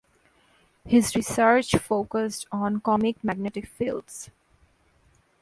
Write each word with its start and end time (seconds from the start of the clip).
His 0.83 1.15
research 1.15 1.75
focused 1.75 2.47
on 2.51 2.81
cosmic 2.81 3.23
magnetic 3.23 3.67
fields. 3.67 4.31